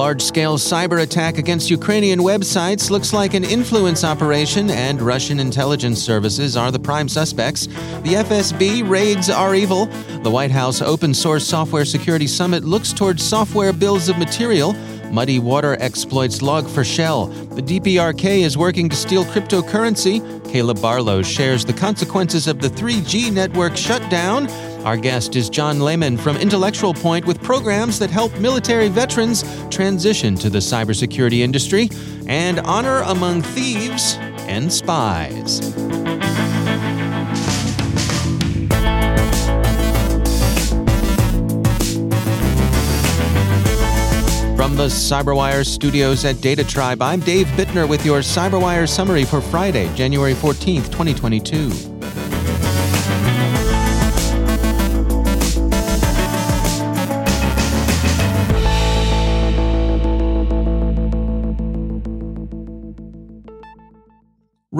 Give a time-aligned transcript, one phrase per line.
[0.00, 6.00] large scale cyber attack against Ukrainian websites looks like an influence operation, and Russian intelligence
[6.00, 7.66] services are the prime suspects.
[8.06, 9.84] The FSB raids REvil.
[10.22, 14.72] The White House Open Source Software Security Summit looks towards software bills of material.
[15.12, 17.54] Muddy Water exploits Log4Shell.
[17.56, 20.16] The DPRK is working to steal cryptocurrency.
[20.50, 24.48] Caleb Barlow shares the consequences of the 3G network shutdown.
[24.84, 30.36] Our guest is John Lehman from Intellectual Point with programs that help military veterans transition
[30.36, 31.90] to the cybersecurity industry
[32.26, 34.16] and honor among thieves
[34.48, 35.60] and spies.
[44.56, 49.42] From the CyberWire studios at Data Tribe, I'm Dave Bittner with your CyberWire summary for
[49.42, 51.89] Friday, January 14th, 2022.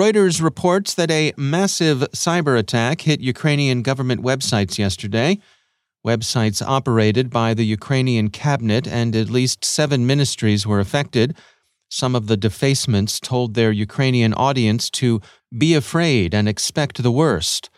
[0.00, 5.38] Reuters reports that a massive cyber attack hit Ukrainian government websites yesterday.
[6.06, 11.37] Websites operated by the Ukrainian cabinet and at least seven ministries were affected.
[11.91, 15.21] Some of the defacements told their Ukrainian audience to
[15.59, 17.69] be afraid and expect the worst.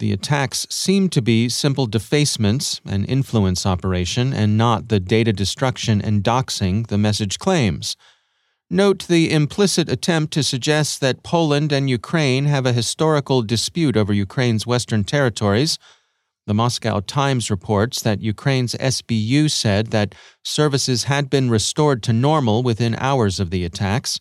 [0.00, 6.02] The attacks seem to be simple defacements, an influence operation, and not the data destruction
[6.02, 7.96] and doxing the message claims.
[8.70, 14.12] Note the implicit attempt to suggest that Poland and Ukraine have a historical dispute over
[14.12, 15.78] Ukraine's western territories.
[16.46, 22.62] The Moscow Times reports that Ukraine's SBU said that services had been restored to normal
[22.62, 24.18] within hours of the attacks.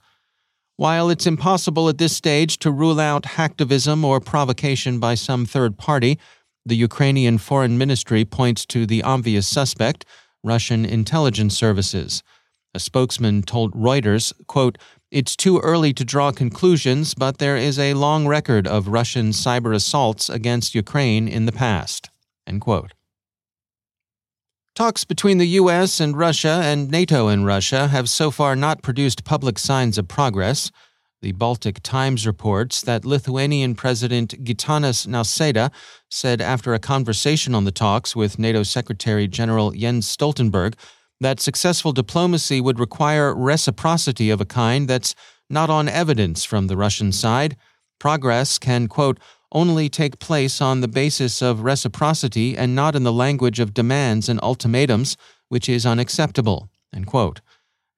[0.76, 5.78] While it's impossible at this stage to rule out hacktivism or provocation by some third
[5.78, 6.20] party,
[6.66, 10.06] the Ukrainian Foreign Ministry points to the obvious suspect,
[10.44, 12.24] Russian intelligence services.
[12.76, 14.80] A spokesman told Reuters, quote,
[15.12, 19.76] It's too early to draw conclusions, but there is a long record of Russian cyber
[19.76, 22.10] assaults against Ukraine in the past.
[22.48, 22.94] End quote.
[24.76, 26.00] Talks between the U.S.
[26.00, 30.72] and Russia and NATO and Russia have so far not produced public signs of progress.
[31.22, 35.72] The Baltic Times reports that Lithuanian President Gitanas Nauseda
[36.10, 40.74] said after a conversation on the talks with NATO Secretary General Jens Stoltenberg
[41.24, 45.16] that successful diplomacy would require reciprocity of a kind that's
[45.50, 47.56] not on evidence from the Russian side.
[48.00, 49.20] Progress can, quote,
[49.52, 54.28] only take place on the basis of reciprocity and not in the language of demands
[54.28, 55.16] and ultimatums,
[55.50, 56.70] which is unacceptable.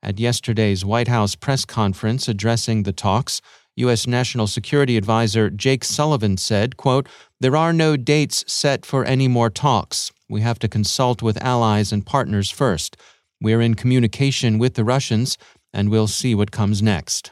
[0.04, 3.42] At yesterday's White House press conference addressing the talks,
[3.78, 4.08] U.S.
[4.08, 7.08] National Security Advisor Jake Sullivan said, quote,
[7.40, 10.12] There are no dates set for any more talks.
[10.30, 12.96] We have to consult with allies and partners first.
[13.46, 15.38] We're in communication with the Russians,
[15.72, 17.32] and we'll see what comes next.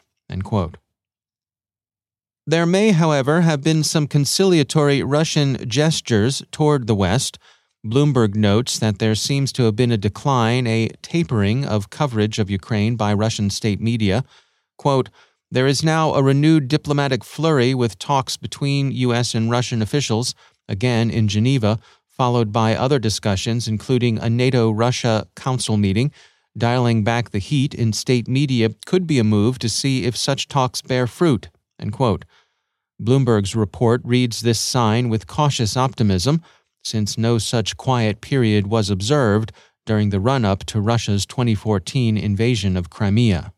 [2.46, 7.40] There may, however, have been some conciliatory Russian gestures toward the West.
[7.84, 12.48] Bloomberg notes that there seems to have been a decline, a tapering of coverage of
[12.48, 14.24] Ukraine by Russian state media.
[14.78, 15.10] Quote,
[15.50, 19.34] there is now a renewed diplomatic flurry with talks between U.S.
[19.34, 20.36] and Russian officials,
[20.70, 21.80] again in Geneva,
[22.18, 26.12] followed by other discussions, including a NATO Russia Council meeting.
[26.56, 30.48] Dialing back the heat in state media could be a move to see if such
[30.48, 31.50] talks bear fruit.
[33.02, 36.42] Bloomberg's report reads this sign with cautious optimism.
[36.86, 39.54] since no such quiet period was observed
[39.86, 43.54] during the run up to Russia's 2014 invasion of Crimea.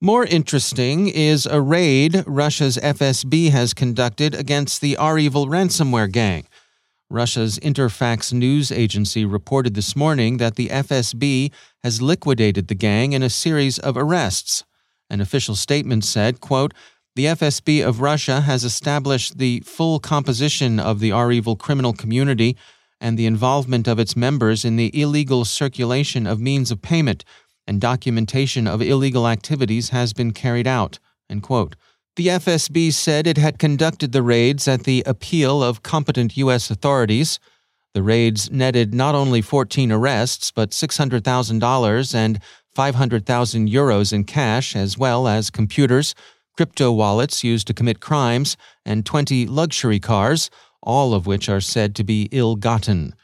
[0.00, 6.46] More interesting is a raid Russia's FSB has conducted against the REvil ransomware gang.
[7.10, 11.50] Russia's Interfax news agency reported this morning that the FSB
[11.82, 14.62] has liquidated the gang in a series of arrests.
[15.10, 16.72] An official statement said, quote,
[17.16, 22.56] the FSB of Russia has established the full composition of the REvil criminal community
[23.00, 27.24] and the involvement of its members in the illegal circulation of means of payment
[27.66, 31.00] and documentation of illegal activities has been carried out.
[32.16, 36.70] The FSB said it had conducted the raids at the appeal of competent U.S.
[36.70, 37.38] authorities.
[37.94, 42.40] The raids netted not only 14 arrests, but $600,000 and
[42.74, 46.14] 500,000 euros in cash, as well as computers,
[46.56, 50.50] crypto wallets used to commit crimes, and 20 luxury cars,
[50.82, 53.14] all of which are said to be ill gotten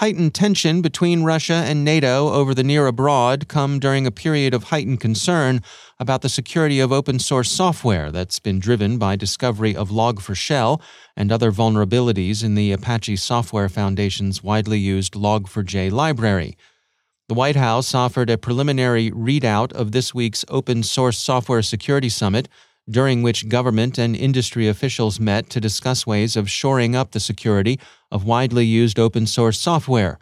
[0.00, 4.64] heightened tension between Russia and NATO over the near abroad come during a period of
[4.64, 5.60] heightened concern
[5.98, 10.80] about the security of open source software that's been driven by discovery of Log4Shell
[11.18, 16.56] and other vulnerabilities in the Apache Software Foundation's widely used Log4j library.
[17.28, 22.48] The White House offered a preliminary readout of this week's Open Source Software Security Summit
[22.90, 27.78] during which government and industry officials met to discuss ways of shoring up the security
[28.10, 30.18] of widely used open source software.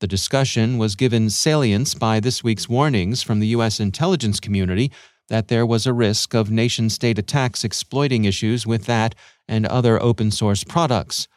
[0.00, 3.80] The discussion was given salience by this week's warnings from the U.S.
[3.80, 4.92] intelligence community
[5.28, 9.14] that there was a risk of nation state attacks exploiting issues with that
[9.46, 11.28] and other open source products.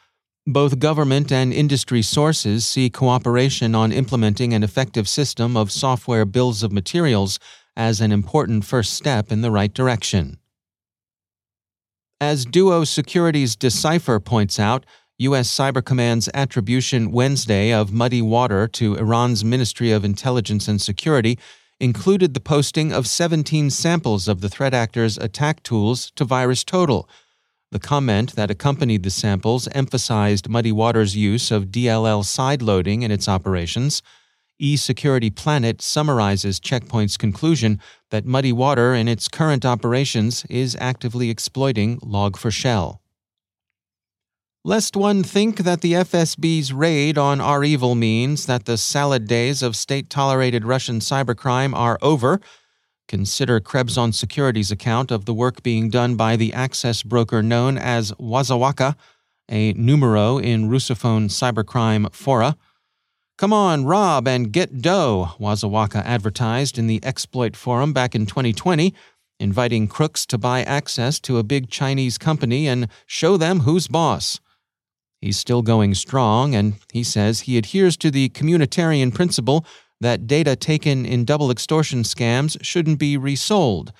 [0.48, 6.64] Both government and industry sources see cooperation on implementing an effective system of software bills
[6.64, 7.38] of materials
[7.76, 10.41] as an important first step in the right direction.
[12.22, 14.86] As Duo Security's Decipher points out,
[15.18, 15.50] U.S.
[15.50, 21.40] Cyber Command's attribution Wednesday of muddy water to Iran's Ministry of Intelligence and Security
[21.80, 27.06] included the posting of 17 samples of the threat actor's attack tools to VirusTotal.
[27.72, 33.28] The comment that accompanied the samples emphasized Muddy Water's use of DLL sideloading in its
[33.28, 34.04] operations
[34.62, 37.80] eSecurity Planet summarizes Check Point's conclusion
[38.12, 43.00] that Muddy Water in its current operations is actively exploiting Log4Shell.
[44.64, 49.76] Lest one think that the FSB's raid on REvil means that the salad days of
[49.76, 52.40] state tolerated Russian cybercrime are over,
[53.08, 57.80] consider Krebs on Security's account of the work being done by the access broker known
[57.80, 58.96] as Wazawaka,
[59.50, 62.56] a numero in Russophone cybercrime fora.
[63.42, 68.94] Come on, rob and get dough, Wazawaka advertised in the Exploit Forum back in 2020,
[69.40, 74.40] inviting crooks to buy access to a big Chinese company and show them who's boss.
[75.22, 79.66] He's still going strong, and he says he adheres to the communitarian principle
[80.00, 83.92] that data taken in double extortion scams shouldn't be resold.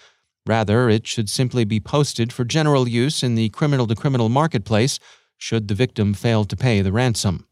[0.46, 5.00] Rather, it should simply be posted for general use in the criminal to criminal marketplace
[5.36, 7.48] should the victim fail to pay the ransom.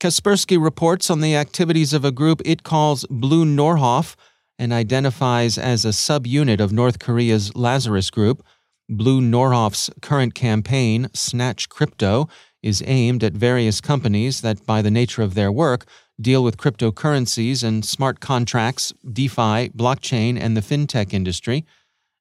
[0.00, 4.16] Kaspersky reports on the activities of a group it calls BlueNoroff
[4.58, 8.42] and identifies as a subunit of North Korea's Lazarus Group.
[8.90, 12.30] BlueNoroff's current campaign, Snatch Crypto,
[12.62, 15.84] is aimed at various companies that, by the nature of their work,
[16.18, 21.66] deal with cryptocurrencies and smart contracts, DeFi, blockchain, and the fintech industry.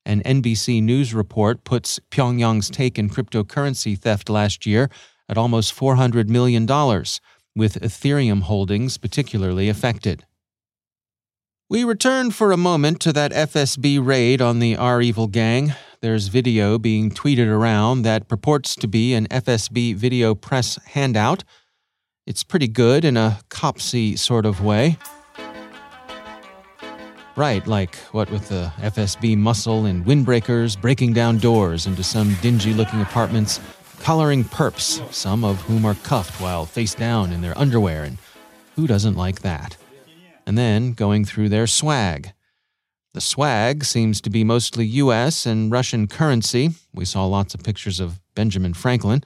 [0.06, 4.90] An NBC News report puts Pyongyang's take in cryptocurrency theft last year
[5.30, 6.66] at almost $400 million
[7.56, 10.26] with Ethereum holdings particularly affected.
[11.70, 15.76] We return for a moment to that FSB raid on the REvil gang.
[16.02, 21.44] There's video being tweeted around that purports to be an FSB video press handout.
[22.26, 24.98] It's pretty good in a copsy sort of way.
[27.36, 32.74] Right, like what with the FSB muscle and windbreakers breaking down doors into some dingy
[32.74, 33.60] looking apartments
[34.02, 38.18] collaring perps, some of whom are cuffed while face down in their underwear, and
[38.76, 39.78] who doesn't like that?
[40.46, 42.32] And then going through their swag.
[43.14, 46.72] The swag seems to be mostly US and Russian currency.
[46.94, 49.24] We saw lots of pictures of Benjamin Franklin.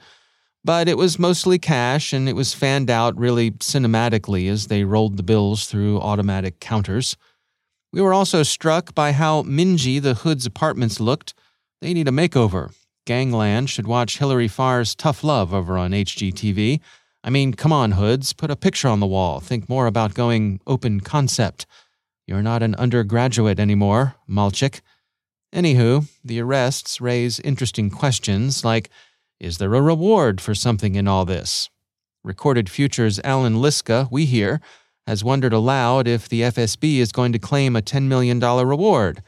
[0.64, 5.18] But it was mostly cash, and it was fanned out really cinematically as they rolled
[5.18, 7.16] the bills through automatic counters.
[7.92, 11.34] We were also struck by how mingy the Hood's apartments looked.
[11.82, 12.74] They need a makeover,
[13.06, 16.80] Gangland should watch Hilary Farr's Tough Love over on HGTV.
[17.22, 19.40] I mean, come on, Hoods, put a picture on the wall.
[19.40, 21.66] Think more about going open concept.
[22.26, 24.80] You're not an undergraduate anymore, Malchik.
[25.54, 28.90] Anywho, the arrests raise interesting questions like
[29.38, 31.68] Is there a reward for something in all this?
[32.22, 34.60] Recorded Future's Allan Liska, we hear,
[35.06, 39.22] has wondered aloud if the FSB is going to claim a $10 million reward.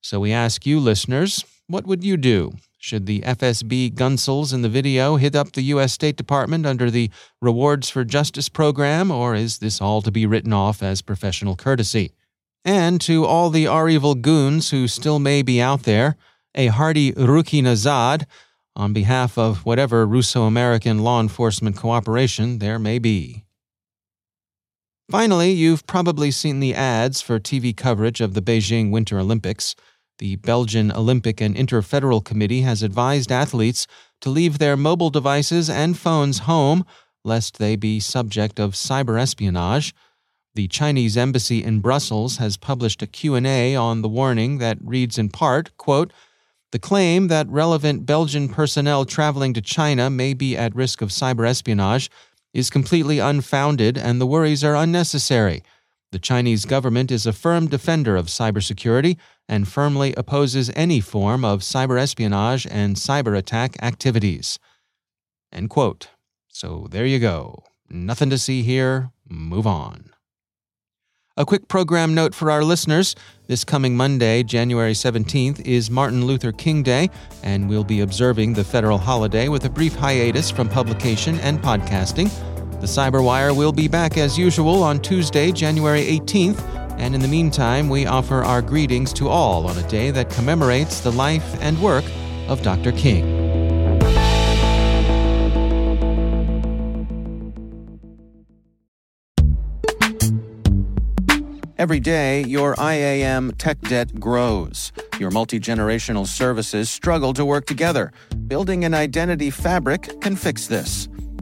[0.00, 2.52] So we ask you, listeners, what would you do?
[2.78, 5.92] Should the FSB gunsels in the video hit up the U.S.
[5.92, 7.10] State Department under the
[7.40, 12.12] Rewards for Justice program, or is this all to be written off as professional courtesy?
[12.64, 16.16] And to all the REvil goons who still may be out there,
[16.54, 18.24] a hearty Ruki Nazad
[18.74, 23.44] on behalf of whatever Russo American law enforcement cooperation there may be.
[25.10, 29.74] Finally, you've probably seen the ads for TV coverage of the Beijing Winter Olympics.
[30.20, 33.86] The Belgian Olympic and Interfederal Committee has advised athletes
[34.20, 36.84] to leave their mobile devices and phones home
[37.24, 39.94] lest they be subject of cyber espionage.
[40.54, 45.30] The Chinese embassy in Brussels has published a Q&A on the warning that reads in
[45.30, 46.12] part, quote,
[46.70, 51.48] the claim that relevant Belgian personnel traveling to China may be at risk of cyber
[51.48, 52.10] espionage
[52.52, 55.62] is completely unfounded and the worries are unnecessary.
[56.12, 59.16] The Chinese government is a firm defender of cybersecurity
[59.50, 64.60] and firmly opposes any form of cyber espionage and cyber attack activities.
[65.52, 66.08] End quote.
[66.48, 67.64] So there you go.
[67.90, 69.10] Nothing to see here.
[69.28, 70.10] Move on.
[71.36, 73.16] A quick program note for our listeners.
[73.48, 77.08] This coming Monday, January 17th, is Martin Luther King Day,
[77.42, 82.30] and we'll be observing the federal holiday with a brief hiatus from publication and podcasting.
[82.80, 87.88] The Cyberwire will be back as usual on Tuesday, January 18th, and in the meantime,
[87.88, 92.04] we offer our greetings to all on a day that commemorates the life and work
[92.46, 92.92] of Dr.
[92.92, 93.40] King.
[101.78, 104.92] Every day, your IAM tech debt grows.
[105.18, 108.12] Your multi generational services struggle to work together.
[108.46, 111.08] Building an identity fabric can fix this.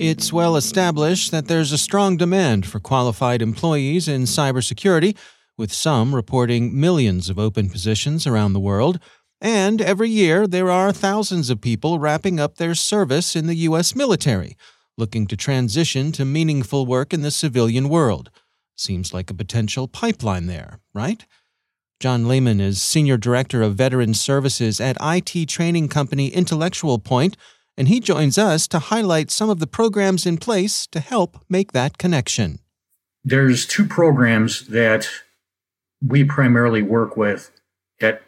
[0.00, 5.14] It's well established that there's a strong demand for qualified employees in cybersecurity,
[5.58, 8.98] with some reporting millions of open positions around the world.
[9.42, 13.94] And every year, there are thousands of people wrapping up their service in the U.S.
[13.94, 14.56] military,
[14.96, 18.30] looking to transition to meaningful work in the civilian world.
[18.78, 21.26] Seems like a potential pipeline there, right?
[22.00, 27.36] John Lehman is Senior Director of Veteran Services at IT training company Intellectual Point
[27.76, 31.72] and he joins us to highlight some of the programs in place to help make
[31.72, 32.58] that connection.
[33.24, 35.08] There's two programs that
[36.04, 37.50] we primarily work with
[38.00, 38.22] at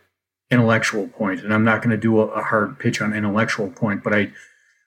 [0.51, 4.15] Intellectual Point, and I'm not going to do a, hard pitch on Intellectual Point, but
[4.15, 4.33] I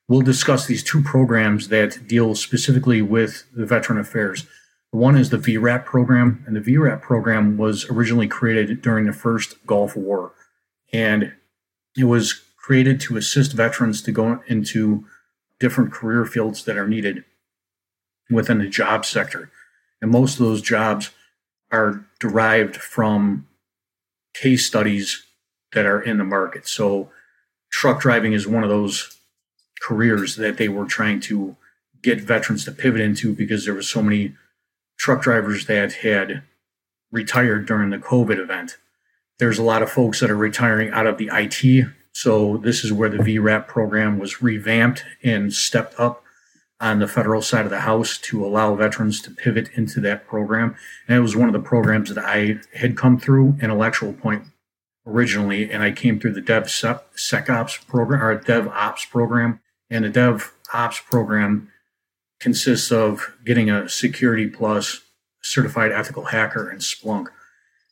[0.07, 4.45] will discuss these two programs that deal specifically with the veteran affairs.
[4.91, 9.65] One is the VRAP program, and the VRAP program was originally created during the first
[9.65, 10.33] Gulf War,
[10.93, 11.33] and
[11.97, 15.05] it was created to assist veterans to go into
[15.60, 17.24] different career fields that are needed
[18.31, 19.51] within the job sector.
[20.01, 21.12] And most of those jobs
[21.72, 23.48] are derived from
[24.34, 25.27] case studies
[25.74, 26.67] that are in the market.
[26.67, 27.12] So
[27.72, 29.15] truck driving is one of those
[29.79, 31.55] careers that they were trying to
[32.01, 34.34] get veterans to pivot into because there were so many
[34.98, 36.41] truck drivers that had
[37.12, 38.77] retired during the COVID event.
[39.38, 41.91] There's a lot of folks that are retiring out of the IT.
[42.15, 46.24] So this is where the VRAP program was revamped and stepped up
[46.79, 50.77] on the federal side of the house to allow veterans to pivot into that program.
[51.10, 54.43] And it was one of the programs that I had come through intellectual point
[55.05, 59.60] originally, and I came through the DevSecOps program or DevOps program.
[59.89, 61.69] And the DevOps program
[62.39, 65.01] consists of getting a Security Plus
[65.43, 67.27] certified ethical hacker and Splunk.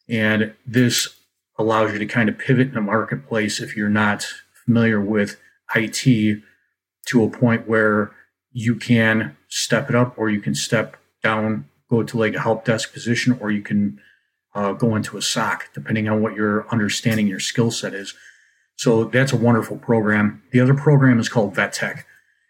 [0.08, 1.14] And this
[1.58, 4.26] allows you to kind of pivot in the marketplace if you're not
[4.66, 5.40] familiar with
[5.76, 6.42] IT
[7.06, 8.12] to a point where
[8.52, 12.66] you can step it up or you can step down, go to like a help
[12.66, 14.00] desk position, or you can
[14.56, 18.14] uh, go into a SOC, depending on what your understanding, your skill set is.
[18.76, 20.44] So that's a wonderful program.
[20.52, 22.06] The other program is called VET TEC.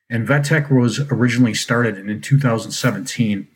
[0.10, 3.48] And VET TEC was originally started in 2017,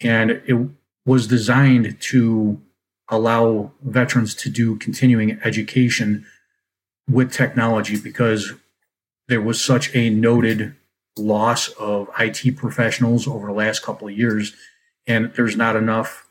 [0.00, 0.68] and it
[1.04, 2.60] was designed to
[3.12, 6.26] allow veterans to do continuing education
[7.08, 8.54] with technology because
[9.28, 10.74] there was such a noted
[11.18, 14.54] loss of IT professionals over the last couple of years,
[15.06, 16.26] and there's not enough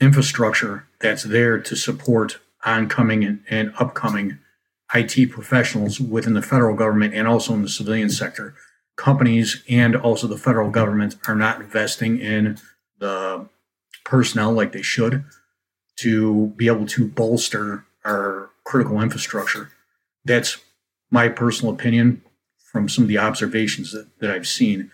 [0.00, 4.38] infrastructure that's there to support oncoming and, upcoming
[4.92, 8.54] IT professionals within the federal government and also in the civilian sector.
[8.96, 12.58] Companies and also the federal government are not investing in
[12.98, 13.48] the
[14.04, 15.24] personnel like they should
[15.96, 19.70] to be able to bolster our critical infrastructure.
[20.24, 20.58] That's
[21.10, 22.22] my personal opinion
[22.58, 24.90] from some of the observations that, that I've seen.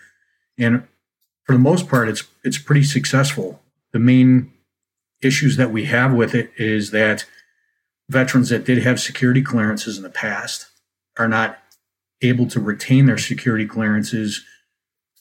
[0.57, 0.83] And
[1.45, 3.61] for the most part, it's it's pretty successful.
[3.91, 4.53] The main
[5.21, 7.25] issues that we have with it is that
[8.09, 10.67] veterans that did have security clearances in the past
[11.17, 11.59] are not
[12.21, 14.43] able to retain their security clearances,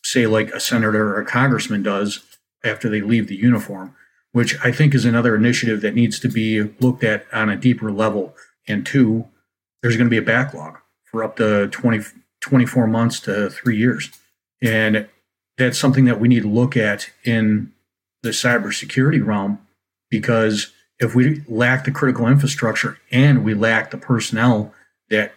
[0.03, 2.21] say like a senator or a congressman does
[2.65, 3.95] after they leave the uniform,
[4.33, 7.91] which I think is another initiative that needs to be looked at on a deeper
[7.91, 8.35] level.
[8.69, 9.27] And two,
[9.83, 12.05] there's going to be a backlog for up to 20,
[12.41, 14.11] 24 months to three years.
[14.63, 15.09] And
[15.59, 17.73] that's something that we need to look at in
[18.23, 19.59] the cybersecurity realm
[20.11, 24.75] because if we lack the critical infrastructure and we lack the personnel
[25.09, 25.33] that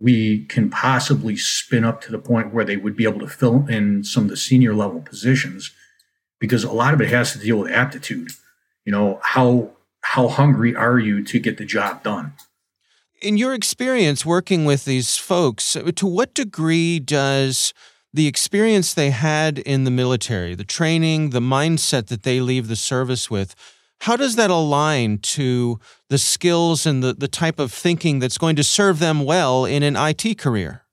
[0.00, 3.66] we can possibly spin up to the point where they would be able to fill
[3.68, 5.72] in some of the senior level positions
[6.40, 8.30] because a lot of it has to deal with aptitude
[8.84, 9.70] you know how
[10.00, 12.32] how hungry are you to get the job done
[13.20, 17.74] in your experience working with these folks, to what degree does
[18.12, 22.76] the experience they had in the military, the training, the mindset that they leave the
[22.76, 23.54] service with,
[24.02, 28.56] how does that align to the skills and the, the type of thinking that's going
[28.56, 30.84] to serve them well in an IT career?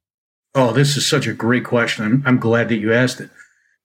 [0.55, 2.05] Oh, this is such a great question.
[2.05, 3.29] I'm, I'm glad that you asked it.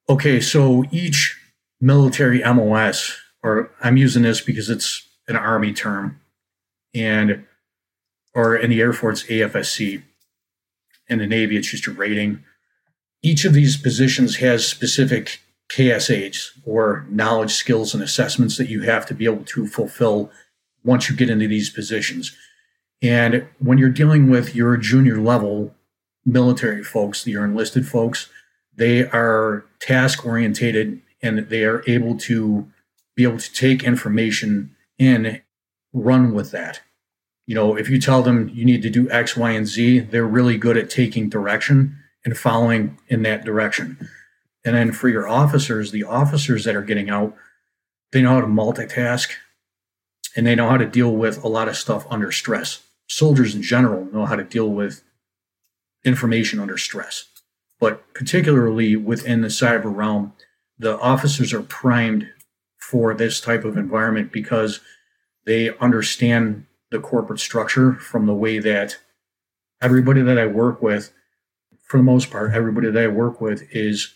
[0.09, 1.38] Okay, so each
[1.80, 6.20] military MOS, or I'm using this because it's an Army term,
[6.94, 7.44] and
[8.34, 10.02] or in the Air Force, AFSC.
[11.08, 12.44] In the Navy, it's just a rating.
[13.22, 15.40] Each of these positions has specific
[15.70, 20.30] KSAs or knowledge, skills, and assessments that you have to be able to fulfill
[20.84, 22.36] once you get into these positions.
[23.02, 25.74] And when you're dealing with your junior level
[26.24, 28.28] military folks, your enlisted folks,
[28.76, 32.68] they are task orientated and they are able to
[33.14, 35.42] be able to take information in,
[35.92, 36.80] run with that
[37.50, 40.24] you know, if you tell them you need to do X, Y, and Z, they're
[40.24, 44.09] really good at taking direction and following in that direction.
[44.64, 47.35] And then for your officers, the officers that are getting out,
[48.12, 49.30] they know how to multitask
[50.37, 52.85] and they know how to deal with a lot of stuff under stress.
[53.09, 55.02] Soldiers in general know how to deal with
[56.04, 57.24] information under stress.
[57.80, 60.35] But particularly within the cyber realm,
[60.80, 62.26] the officers are primed
[62.78, 64.80] for this type of environment because
[65.44, 68.96] they understand the corporate structure from the way that
[69.82, 71.12] everybody that I work with,
[71.82, 74.14] for the most part, everybody that I work with is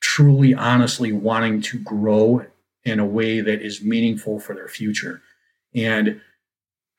[0.00, 2.46] truly, honestly wanting to grow
[2.82, 5.20] in a way that is meaningful for their future.
[5.74, 6.22] And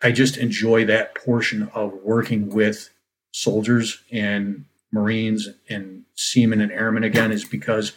[0.04, 2.92] I just enjoy that portion of working with
[3.32, 7.92] soldiers and Marines and seamen and airmen again, is because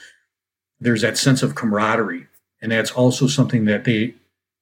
[0.81, 2.27] there's that sense of camaraderie.
[2.61, 4.15] And that's also something that they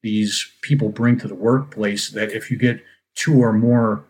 [0.03, 4.05] these people bring to the workplace that if you get two or more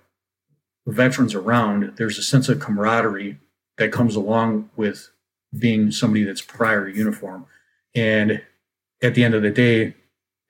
[0.87, 3.39] veterans around, there's a sense of camaraderie
[3.79, 5.11] that comes along with
[5.59, 7.47] being somebody that's prior uniform.
[7.95, 8.43] And
[9.03, 9.95] at the end of the day,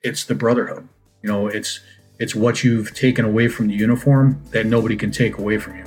[0.01, 0.87] it's the brotherhood.
[1.23, 1.79] You know, it's
[2.19, 5.85] it's what you've taken away from the uniform that nobody can take away from you.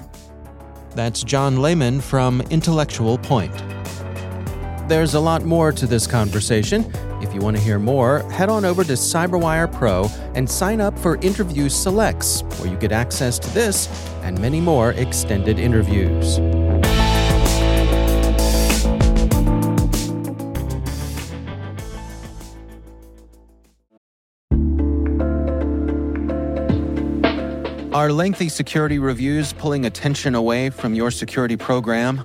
[0.94, 3.54] That's John Lehman from Intellectual Point.
[4.90, 6.84] There's a lot more to this conversation.
[7.22, 10.98] If you want to hear more, head on over to CyberWire Pro and sign up
[10.98, 13.86] for Interview Selects, where you get access to this
[14.22, 16.40] and many more extended interviews.
[27.94, 32.24] Are lengthy security reviews pulling attention away from your security program?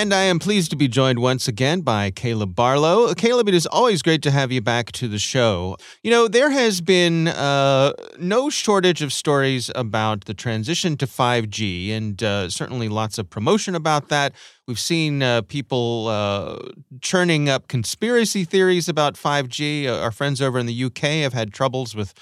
[0.00, 3.12] And I am pleased to be joined once again by Caleb Barlow.
[3.12, 5.76] Caleb, it is always great to have you back to the show.
[6.02, 11.90] You know, there has been uh, no shortage of stories about the transition to 5G,
[11.90, 14.32] and uh, certainly lots of promotion about that.
[14.66, 16.56] We've seen uh, people uh,
[17.02, 19.84] churning up conspiracy theories about 5G.
[19.84, 22.14] Uh, our friends over in the UK have had troubles with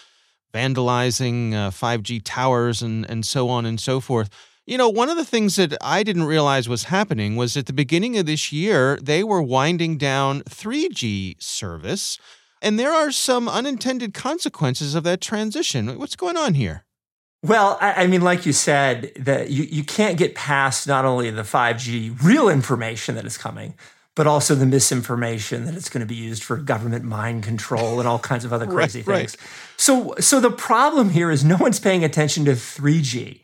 [0.52, 4.30] vandalizing 5G uh, towers and, and so on and so forth.
[4.68, 7.72] You know, one of the things that I didn't realize was happening was at the
[7.72, 12.18] beginning of this year, they were winding down 3G service,
[12.60, 15.98] and there are some unintended consequences of that transition.
[15.98, 16.84] What's going on here?
[17.42, 21.30] Well, I, I mean, like you said, that you, you can't get past not only
[21.30, 23.72] the 5G real information that is coming,
[24.14, 28.06] but also the misinformation that it's going to be used for government mind control and
[28.06, 29.36] all kinds of other crazy right, things.
[29.40, 29.50] Right.
[29.78, 33.40] So, so the problem here is no one's paying attention to 3G.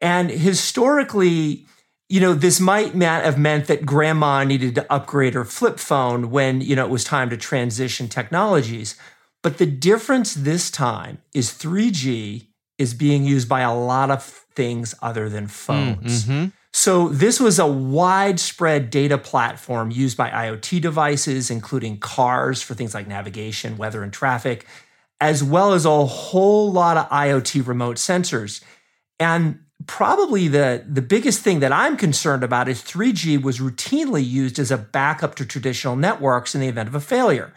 [0.00, 1.66] And historically,
[2.08, 6.60] you know, this might have meant that grandma needed to upgrade her flip phone when,
[6.60, 8.96] you know, it was time to transition technologies.
[9.42, 12.46] But the difference this time is 3G
[12.78, 16.24] is being used by a lot of things other than phones.
[16.24, 16.48] Mm-hmm.
[16.72, 22.94] So, this was a widespread data platform used by IoT devices, including cars for things
[22.94, 24.66] like navigation, weather, and traffic,
[25.20, 28.62] as well as a whole lot of IoT remote sensors.
[29.18, 34.60] And probably the, the biggest thing that I'm concerned about is 3G was routinely used
[34.60, 37.52] as a backup to traditional networks in the event of a failure.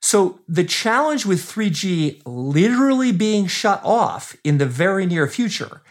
[0.00, 5.82] So the challenge with 3G literally being shut off in the very near future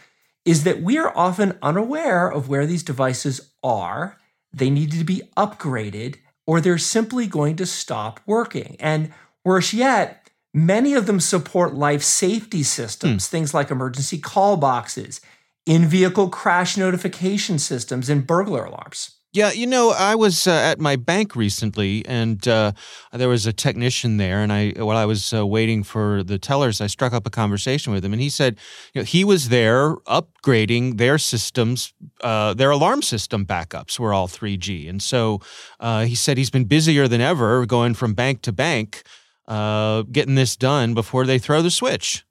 [0.44, 4.18] is that we are often unaware of where these devices are.
[4.52, 8.76] They need to be upgraded or they're simply going to stop working.
[8.80, 9.12] And
[9.44, 13.30] worse yet, many of them support life safety systems, hmm.
[13.30, 15.20] things like emergency call boxes,
[15.66, 19.16] in vehicle crash notification systems and burglar alarms.
[19.36, 22.72] Yeah, you know, I was uh, at my bank recently, and uh,
[23.12, 24.40] there was a technician there.
[24.40, 27.92] And I, while I was uh, waiting for the tellers, I struck up a conversation
[27.92, 28.56] with him, and he said,
[28.94, 34.26] you know, he was there upgrading their systems, uh, their alarm system backups were all
[34.26, 35.42] 3G, and so
[35.80, 39.02] uh, he said he's been busier than ever, going from bank to bank,
[39.48, 42.25] uh, getting this done before they throw the switch.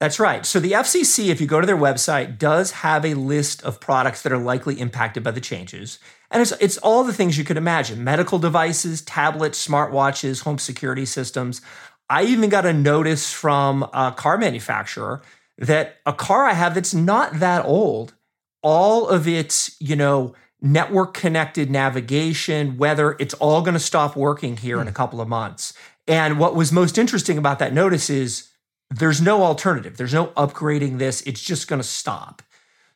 [0.00, 0.46] That's right.
[0.46, 4.22] So the FCC, if you go to their website, does have a list of products
[4.22, 5.98] that are likely impacted by the changes.
[6.30, 11.04] And it's, it's all the things you could imagine medical devices, tablets, smartwatches, home security
[11.04, 11.60] systems.
[12.08, 15.20] I even got a notice from a car manufacturer
[15.58, 18.14] that a car I have that's not that old,
[18.62, 24.56] all of its, you know, network connected navigation, weather, it's all going to stop working
[24.56, 24.88] here in hmm.
[24.88, 25.74] a couple of months.
[26.08, 28.49] And what was most interesting about that notice is
[28.90, 29.96] there's no alternative.
[29.96, 31.22] There's no upgrading this.
[31.22, 32.42] It's just going to stop.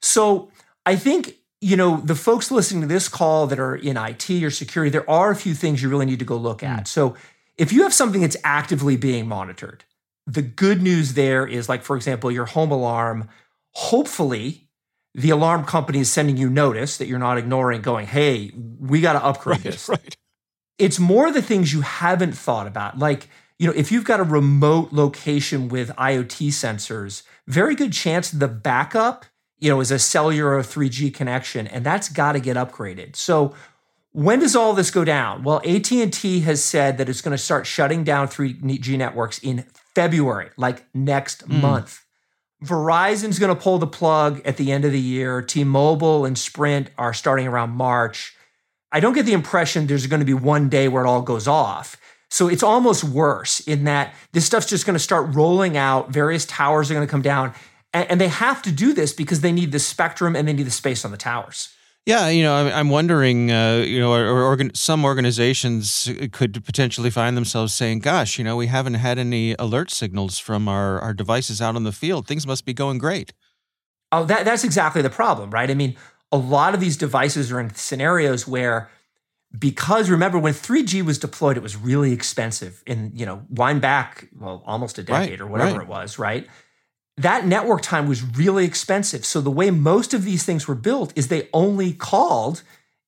[0.00, 0.50] So
[0.84, 4.50] I think, you know, the folks listening to this call that are in IT or
[4.50, 6.84] security, there are a few things you really need to go look at.
[6.84, 6.88] Mm.
[6.88, 7.16] So
[7.56, 9.84] if you have something that's actively being monitored,
[10.26, 13.28] the good news there is like, for example, your home alarm,
[13.72, 14.68] hopefully
[15.14, 19.12] the alarm company is sending you notice that you're not ignoring, going, hey, we got
[19.12, 19.88] to upgrade right, this.
[19.88, 20.16] Right.
[20.78, 22.98] It's more the things you haven't thought about.
[22.98, 28.30] Like, you know, if you've got a remote location with IoT sensors, very good chance
[28.30, 29.26] the backup,
[29.58, 33.16] you know, is a cellular or 3G connection, and that's got to get upgraded.
[33.16, 33.54] So
[34.12, 35.42] when does all this go down?
[35.42, 39.64] Well, AT&T has said that it's going to start shutting down 3G networks in
[39.94, 41.60] February, like next mm.
[41.60, 42.04] month.
[42.64, 45.42] Verizon's going to pull the plug at the end of the year.
[45.42, 48.36] T-Mobile and Sprint are starting around March.
[48.90, 51.48] I don't get the impression there's going to be one day where it all goes
[51.48, 51.96] off.
[52.34, 56.10] So it's almost worse in that this stuff's just going to start rolling out.
[56.10, 57.54] Various towers are going to come down.
[57.92, 60.72] And, they have to do this because they need the spectrum and they need the
[60.72, 61.68] space on the towers.
[62.06, 67.36] Yeah, you know, I'm wondering, uh, you know, or, organ- some organizations could potentially find
[67.36, 71.62] themselves saying, "Gosh, you know, we haven't had any alert signals from our, our devices
[71.62, 72.26] out on the field.
[72.26, 73.32] Things must be going great."
[74.10, 75.70] Oh, that, that's exactly the problem, right?
[75.70, 75.94] I mean,
[76.32, 78.90] a lot of these devices are in scenarios where,
[79.56, 82.82] because remember when 3G was deployed, it was really expensive.
[82.86, 85.82] In you know, wind back well almost a decade right, or whatever right.
[85.82, 86.48] it was, right?
[87.16, 89.24] that network time was really expensive.
[89.24, 92.62] So the way most of these things were built is they only called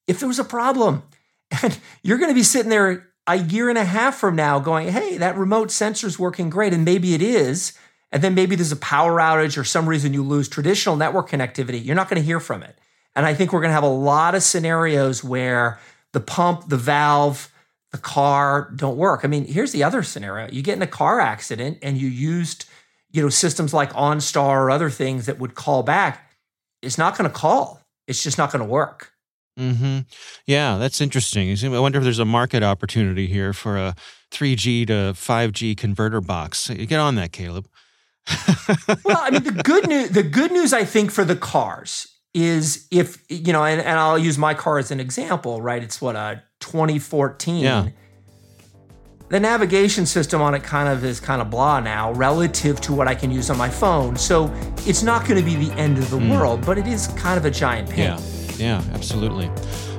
[0.06, 1.02] if there was a problem.
[1.62, 4.88] And you're going to be sitting there a year and a half from now going,
[4.88, 6.74] hey, that remote sensor's working great.
[6.74, 7.72] And maybe it is.
[8.11, 11.85] And then maybe there's a power outage or some reason you lose traditional network connectivity.
[11.85, 12.76] You're not going to hear from it.
[13.14, 15.78] And I think we're going to have a lot of scenarios where
[16.16, 17.52] the pump, the valve,
[17.92, 19.20] the car don't work.
[19.22, 22.64] I mean, here's the other scenario you get in a car accident and you used
[23.12, 26.31] you know, systems like OnStar or other things that would call back,
[26.81, 27.83] it's not going to call.
[28.07, 29.12] It's just not going to work.
[29.59, 30.00] Hmm.
[30.46, 31.55] Yeah, that's interesting.
[31.74, 33.94] I wonder if there's a market opportunity here for a
[34.31, 36.68] 3G to 5G converter box.
[36.68, 37.68] Get on that, Caleb.
[39.05, 40.11] well, I mean, the good news.
[40.11, 44.18] The good news, I think, for the cars is if you know, and, and I'll
[44.18, 45.62] use my car as an example.
[45.62, 45.83] Right?
[45.83, 47.57] It's what a 2014.
[47.64, 47.88] Yeah
[49.29, 53.09] the navigation system on it kind of is kind of blah now relative to what
[53.09, 54.16] I can use on my phone.
[54.16, 54.53] So
[54.87, 56.31] it's not going to be the end of the mm.
[56.31, 58.05] world, but it is kind of a giant pain.
[58.05, 58.20] Yeah,
[58.57, 59.51] yeah, absolutely.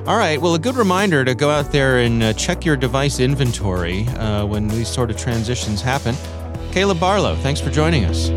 [0.06, 3.20] All right, well, a good reminder to go out there and uh, check your device
[3.20, 6.14] inventory uh, when these sort of transitions happen.
[6.72, 8.30] Caleb Barlow, thanks for joining us.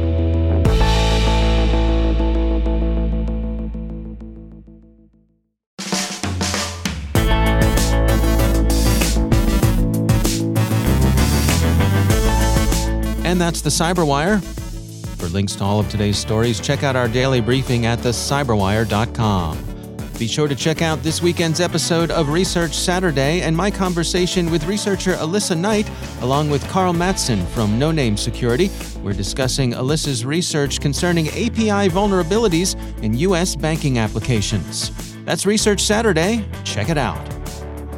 [13.32, 14.44] And that's the Cyberwire.
[15.18, 19.58] For links to all of today's stories, check out our daily briefing at thecyberwire.com.
[20.20, 24.66] Be sure to check out this weekend's episode of Research Saturday and my conversation with
[24.66, 25.90] researcher Alissa Knight,
[26.20, 28.70] along with Karl Mattson from Noname Security.
[29.02, 33.56] We're discussing Alissa's research concerning API vulnerabilities in U.S.
[33.56, 34.92] banking applications.
[35.24, 36.44] That's Research Saturday.
[36.66, 37.41] Check it out.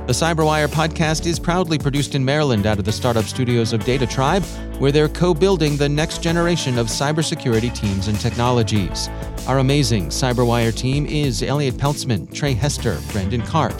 [0.05, 4.05] The Cyberwire podcast is proudly produced in Maryland out of the startup studios of Data
[4.05, 4.43] Tribe,
[4.77, 9.07] where they're co building the next generation of cybersecurity teams and technologies.
[9.47, 13.79] Our amazing Cyberwire team is Elliot Peltzman, Trey Hester, Brendan Karp,